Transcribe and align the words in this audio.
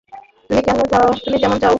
তুমি 0.49 1.37
যেমন 1.39 1.57
চাও। 1.57 1.69